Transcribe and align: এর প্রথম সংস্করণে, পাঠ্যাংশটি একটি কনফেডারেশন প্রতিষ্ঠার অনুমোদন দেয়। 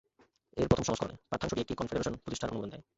এর 0.57 0.67
প্রথম 0.67 0.85
সংস্করণে, 0.85 1.15
পাঠ্যাংশটি 1.29 1.61
একটি 1.61 1.73
কনফেডারেশন 1.75 2.13
প্রতিষ্ঠার 2.15 2.51
অনুমোদন 2.51 2.69
দেয়। 2.73 2.83